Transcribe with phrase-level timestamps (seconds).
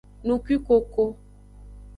[0.25, 1.03] Nukwikoko.